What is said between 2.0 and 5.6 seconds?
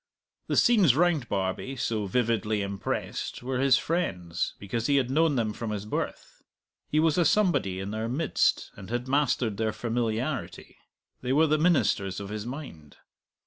vividly impressed, were his friends, because he had known them